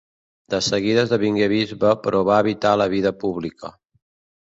De 0.53 0.59
seguida 0.67 1.03
esdevingué 1.09 1.51
bisbe 1.53 1.93
però 2.07 2.25
va 2.33 2.41
evitar 2.47 2.75
la 2.83 2.91
vida 2.99 3.17
pública. 3.25 3.75